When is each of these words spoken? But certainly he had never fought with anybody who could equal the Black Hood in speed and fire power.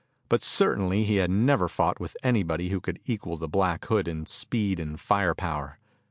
But 0.29 0.41
certainly 0.41 1.03
he 1.03 1.17
had 1.17 1.29
never 1.29 1.67
fought 1.67 1.99
with 1.99 2.17
anybody 2.23 2.69
who 2.69 2.81
could 2.81 2.99
equal 3.05 3.37
the 3.37 3.47
Black 3.47 3.85
Hood 3.85 4.07
in 4.07 4.25
speed 4.25 4.79
and 4.79 4.99
fire 4.99 5.35
power. 5.35 5.77